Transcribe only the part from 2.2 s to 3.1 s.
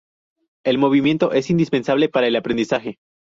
el aprendizaje.